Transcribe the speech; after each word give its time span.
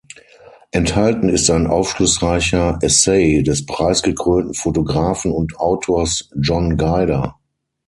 Enthalten 0.71 1.29
ist 1.29 1.47
ein 1.51 1.67
aufschlussreicher 1.67 2.79
Essay 2.81 3.43
des 3.43 3.67
preisgekrönten 3.67 4.55
Fotografen 4.55 5.31
und 5.31 5.59
Autors 5.59 6.27
John 6.35 6.75
Guider. 6.75 7.39